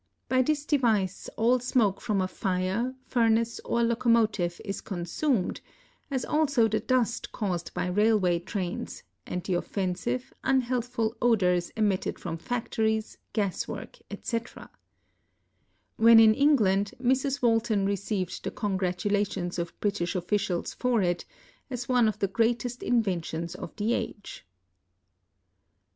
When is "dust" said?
6.79-7.31